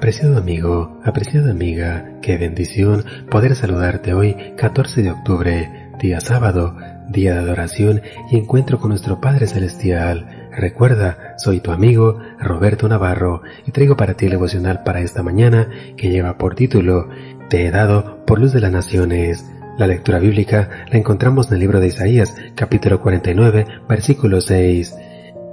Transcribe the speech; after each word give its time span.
Apreciado 0.00 0.38
amigo, 0.38 0.98
apreciada 1.04 1.50
amiga, 1.50 2.12
qué 2.22 2.38
bendición 2.38 3.04
poder 3.30 3.54
saludarte 3.54 4.14
hoy 4.14 4.34
14 4.56 5.02
de 5.02 5.10
octubre, 5.10 5.90
día 6.00 6.22
sábado, 6.22 6.74
día 7.10 7.34
de 7.34 7.40
adoración 7.40 8.00
y 8.30 8.38
encuentro 8.38 8.80
con 8.80 8.88
nuestro 8.88 9.20
Padre 9.20 9.46
Celestial. 9.46 10.48
Recuerda, 10.52 11.34
soy 11.36 11.60
tu 11.60 11.70
amigo 11.70 12.18
Roberto 12.38 12.88
Navarro 12.88 13.42
y 13.66 13.72
traigo 13.72 13.98
para 13.98 14.14
ti 14.14 14.24
el 14.24 14.30
devocional 14.30 14.84
para 14.84 15.02
esta 15.02 15.22
mañana 15.22 15.68
que 15.98 16.08
lleva 16.08 16.38
por 16.38 16.54
título 16.54 17.10
Te 17.50 17.66
he 17.66 17.70
dado 17.70 18.24
por 18.24 18.40
luz 18.40 18.54
de 18.54 18.62
las 18.62 18.72
naciones. 18.72 19.44
La 19.76 19.86
lectura 19.86 20.18
bíblica 20.18 20.86
la 20.90 20.96
encontramos 20.96 21.48
en 21.48 21.54
el 21.54 21.60
libro 21.60 21.78
de 21.78 21.88
Isaías, 21.88 22.34
capítulo 22.54 23.02
49, 23.02 23.66
versículo 23.86 24.40
6. 24.40 24.94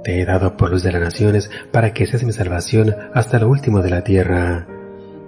Te 0.04 0.20
he 0.20 0.24
dado 0.24 0.56
por 0.56 0.70
luz 0.70 0.82
de 0.82 0.92
las 0.92 1.02
naciones 1.02 1.50
para 1.72 1.92
que 1.92 2.06
seas 2.06 2.24
mi 2.24 2.32
salvación 2.32 2.94
hasta 3.14 3.38
lo 3.38 3.48
último 3.48 3.82
de 3.82 3.90
la 3.90 4.04
tierra. 4.04 4.66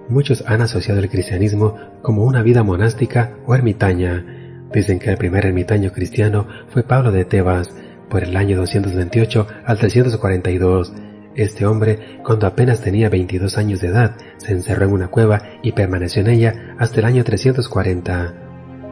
Muchos 0.09 0.45
han 0.47 0.61
asociado 0.61 1.01
el 1.01 1.09
cristianismo 1.09 1.77
como 2.03 2.25
una 2.25 2.43
vida 2.43 2.63
monástica 2.63 3.37
o 3.47 3.55
ermitaña. 3.55 4.25
Dicen 4.73 4.99
que 4.99 5.11
el 5.11 5.17
primer 5.17 5.47
ermitaño 5.47 5.93
cristiano 5.93 6.47
fue 6.69 6.83
Pablo 6.83 7.13
de 7.13 7.25
Tebas, 7.25 7.75
por 8.11 8.25
el 8.25 8.37
año 8.37 8.59
228 8.59 9.47
al 9.65 9.79
342. 9.79 10.93
Este 11.37 11.65
hombre, 11.65 12.19
cuando 12.25 12.47
apenas 12.47 12.81
tenía 12.81 13.09
22 13.09 13.57
años 13.57 13.81
de 13.81 13.89
edad, 13.89 14.17
se 14.39 14.53
encerró 14.53 14.87
en 14.87 14.93
una 14.93 15.09
cueva 15.09 15.43
y 15.63 15.73
permaneció 15.73 16.23
en 16.23 16.29
ella 16.29 16.75
hasta 16.79 17.01
el 17.01 17.07
año 17.07 17.25
340. 17.25 18.35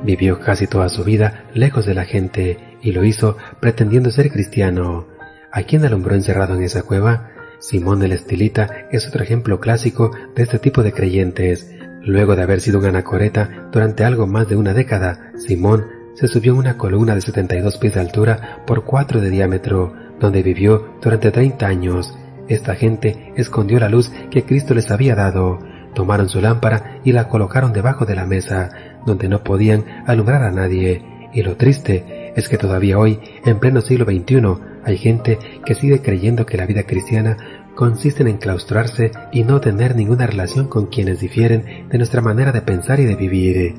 Vivió 0.04 0.38
casi 0.38 0.68
toda 0.68 0.88
su 0.88 1.02
vida 1.02 1.44
lejos 1.52 1.84
de 1.84 1.94
la 1.94 2.04
gente 2.04 2.58
y 2.80 2.92
lo 2.92 3.04
hizo 3.04 3.36
pretendiendo 3.60 4.10
ser 4.10 4.30
cristiano. 4.30 5.17
¿A 5.50 5.62
quién 5.62 5.84
alumbró 5.84 6.14
encerrado 6.14 6.54
en 6.54 6.62
esa 6.62 6.82
cueva? 6.82 7.30
Simón 7.58 8.02
el 8.02 8.12
Estilita 8.12 8.86
es 8.92 9.08
otro 9.08 9.22
ejemplo 9.22 9.60
clásico 9.60 10.10
de 10.34 10.42
este 10.42 10.58
tipo 10.58 10.82
de 10.82 10.92
creyentes. 10.92 11.74
Luego 12.02 12.36
de 12.36 12.42
haber 12.42 12.60
sido 12.60 12.78
un 12.78 12.84
anacoreta 12.84 13.68
durante 13.72 14.04
algo 14.04 14.26
más 14.26 14.46
de 14.48 14.56
una 14.56 14.74
década, 14.74 15.32
Simón 15.36 15.86
se 16.14 16.28
subió 16.28 16.52
en 16.52 16.58
una 16.58 16.76
columna 16.76 17.14
de 17.14 17.22
72 17.22 17.78
pies 17.78 17.94
de 17.94 18.00
altura 18.00 18.62
por 18.66 18.84
4 18.84 19.22
de 19.22 19.30
diámetro, 19.30 19.94
donde 20.20 20.42
vivió 20.42 20.96
durante 21.00 21.30
30 21.30 21.66
años. 21.66 22.14
Esta 22.48 22.74
gente 22.74 23.32
escondió 23.36 23.80
la 23.80 23.88
luz 23.88 24.12
que 24.30 24.44
Cristo 24.44 24.74
les 24.74 24.90
había 24.90 25.14
dado. 25.14 25.60
Tomaron 25.94 26.28
su 26.28 26.42
lámpara 26.42 27.00
y 27.04 27.12
la 27.12 27.28
colocaron 27.28 27.72
debajo 27.72 28.04
de 28.04 28.16
la 28.16 28.26
mesa, 28.26 28.70
donde 29.06 29.28
no 29.28 29.42
podían 29.42 29.84
alumbrar 30.06 30.42
a 30.42 30.50
nadie. 30.50 31.02
Y 31.32 31.42
lo 31.42 31.56
triste 31.56 32.17
es 32.38 32.48
que 32.48 32.56
todavía 32.56 32.98
hoy, 32.98 33.18
en 33.44 33.58
pleno 33.58 33.80
siglo 33.80 34.04
XXI, 34.04 34.40
hay 34.84 34.96
gente 34.96 35.38
que 35.66 35.74
sigue 35.74 36.00
creyendo 36.00 36.46
que 36.46 36.56
la 36.56 36.66
vida 36.66 36.84
cristiana 36.84 37.36
consiste 37.74 38.22
en 38.22 38.28
enclaustrarse 38.28 39.10
y 39.32 39.42
no 39.42 39.60
tener 39.60 39.96
ninguna 39.96 40.28
relación 40.28 40.68
con 40.68 40.86
quienes 40.86 41.18
difieren 41.18 41.88
de 41.88 41.98
nuestra 41.98 42.20
manera 42.22 42.52
de 42.52 42.62
pensar 42.62 43.00
y 43.00 43.06
de 43.06 43.16
vivir. 43.16 43.74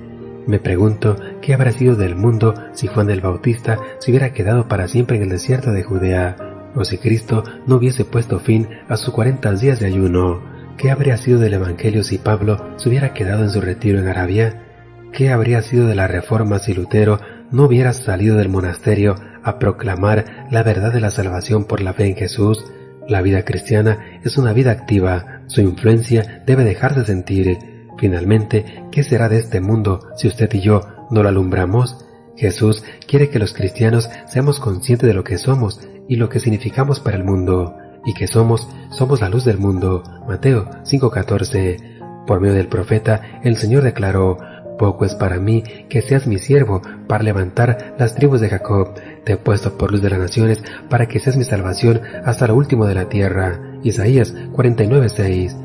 Me 0.46 0.60
pregunto 0.60 1.16
qué 1.42 1.54
habrá 1.54 1.72
sido 1.72 1.96
del 1.96 2.18
mundo 2.18 2.54
si 2.74 2.88
Juan 2.88 3.10
el 3.10 3.22
Bautista 3.22 3.80
se 4.00 4.12
hubiera 4.12 4.34
quedado 4.34 4.68
para 4.68 4.90
siempre 4.90 5.16
en 5.16 5.24
el 5.24 5.30
desierto 5.30 5.72
de 5.72 5.84
Judea, 5.84 6.36
o 6.76 6.84
si 6.84 6.98
Cristo 6.98 7.46
no 7.66 7.78
hubiese 7.78 8.04
puesto 8.04 8.40
fin 8.40 8.68
a 8.90 8.98
sus 8.98 9.14
cuarenta 9.14 9.54
días 9.54 9.80
de 9.80 9.86
ayuno. 9.86 10.42
¿Qué 10.78 10.92
habría 10.92 11.16
sido 11.16 11.40
del 11.40 11.54
Evangelio 11.54 12.04
si 12.04 12.18
Pablo 12.18 12.74
se 12.78 12.90
hubiera 12.90 13.14
quedado 13.14 13.44
en 13.44 13.52
su 13.52 13.62
retiro 13.62 14.00
en 14.00 14.08
Arabia? 14.10 14.66
¿Qué 15.14 15.32
habría 15.32 15.62
sido 15.62 15.88
de 15.88 15.96
la 15.96 16.08
reforma 16.08 16.60
si 16.60 16.74
Lutero 16.74 17.20
no 17.52 17.66
hubiera 17.66 17.94
salido 17.94 18.38
del 18.38 18.50
monasterio 18.50 19.16
a 19.44 19.60
proclamar 19.60 20.48
la 20.52 20.64
verdad 20.64 20.94
de 20.94 21.00
la 21.00 21.12
salvación 21.12 21.66
por 21.66 21.82
la 21.82 21.94
fe 21.94 22.08
en 22.08 22.16
Jesús, 22.16 22.66
la 23.08 23.22
vida 23.22 23.44
cristiana 23.44 24.20
es 24.24 24.38
una 24.38 24.54
vida 24.54 24.72
activa, 24.72 25.42
su 25.48 25.62
influencia 25.62 26.44
debe 26.46 26.64
dejarse 26.64 27.06
sentir. 27.06 27.58
Finalmente, 27.98 28.84
¿qué 28.92 29.04
será 29.04 29.30
de 29.30 29.38
este 29.38 29.62
mundo 29.62 30.10
si 30.16 30.28
usted 30.28 30.50
y 30.54 30.62
yo 30.62 30.82
no 31.10 31.24
lo 31.24 31.30
alumbramos? 31.30 32.06
Jesús 32.38 32.84
quiere 33.08 33.30
que 33.30 33.40
los 33.40 33.54
cristianos 33.54 34.10
seamos 34.28 34.60
conscientes 34.60 35.08
de 35.08 35.14
lo 35.14 35.24
que 35.24 35.38
somos 35.38 35.82
y 36.08 36.16
lo 36.18 36.30
que 36.30 36.40
significamos 36.40 37.00
para 37.00 37.18
el 37.18 37.24
mundo, 37.24 37.76
y 38.06 38.14
que 38.14 38.28
somos, 38.28 38.70
somos 38.92 39.22
la 39.22 39.30
luz 39.30 39.44
del 39.44 39.58
mundo. 39.58 40.04
Mateo 40.28 40.70
5:14. 40.84 42.00
Por 42.26 42.40
medio 42.40 42.56
del 42.56 42.68
profeta, 42.68 43.40
el 43.44 43.58
Señor 43.58 43.84
declaró, 43.84 44.38
poco 44.80 45.06
es 45.06 45.14
para 45.14 45.40
mí 45.40 45.64
que 45.90 46.02
seas 46.02 46.26
mi 46.26 46.40
siervo 46.40 46.82
para 47.08 47.24
levantar 47.24 47.96
las 48.00 48.16
tribus 48.16 48.42
de 48.42 48.50
Jacob. 48.50 48.96
Te 49.24 49.34
he 49.34 49.38
puesto 49.38 49.78
por 49.78 49.92
luz 49.92 50.02
de 50.02 50.10
las 50.10 50.20
naciones 50.20 50.64
para 50.90 51.08
que 51.08 51.20
seas 51.20 51.38
mi 51.38 51.44
salvación 51.44 52.02
hasta 52.26 52.48
lo 52.48 52.56
último 52.56 52.88
de 52.88 52.96
la 52.96 53.10
tierra. 53.10 53.78
Isaías 53.84 54.34
49:6. 54.54 55.56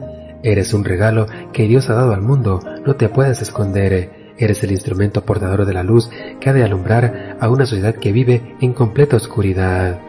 Eres 0.42 0.74
un 0.74 0.84
regalo 0.84 1.26
que 1.54 1.66
Dios 1.66 1.88
ha 1.88 1.94
dado 1.94 2.12
al 2.12 2.20
mundo, 2.20 2.60
no 2.84 2.96
te 2.96 3.08
puedes 3.08 3.40
esconder. 3.40 4.10
Eres 4.36 4.62
el 4.64 4.72
instrumento 4.72 5.24
portador 5.24 5.64
de 5.64 5.72
la 5.72 5.84
luz 5.84 6.10
que 6.40 6.50
ha 6.50 6.52
de 6.52 6.64
alumbrar 6.64 7.36
a 7.40 7.48
una 7.48 7.64
sociedad 7.64 7.94
que 7.94 8.12
vive 8.12 8.56
en 8.60 8.74
completa 8.74 9.16
oscuridad. 9.16 10.00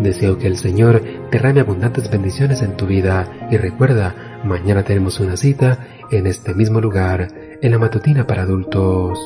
Deseo 0.00 0.38
que 0.38 0.46
el 0.46 0.56
Señor 0.56 1.02
derrame 1.32 1.60
abundantes 1.60 2.08
bendiciones 2.08 2.62
en 2.62 2.76
tu 2.76 2.86
vida 2.86 3.48
y 3.50 3.56
recuerda, 3.56 4.14
mañana 4.44 4.82
tenemos 4.82 5.20
una 5.20 5.36
cita 5.36 5.86
en 6.10 6.26
este 6.26 6.54
mismo 6.54 6.80
lugar 6.80 7.28
en 7.60 7.70
la 7.70 7.78
matutina 7.78 8.26
para 8.26 8.42
adultos. 8.42 9.18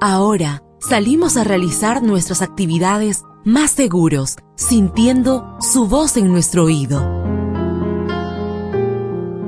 Ahora 0.00 0.62
salimos 0.78 1.36
a 1.36 1.44
realizar 1.44 2.02
nuestras 2.02 2.40
actividades 2.40 3.24
más 3.44 3.72
seguros, 3.72 4.36
sintiendo 4.54 5.56
su 5.60 5.86
voz 5.86 6.16
en 6.16 6.28
nuestro 6.28 6.64
oído. 6.64 7.27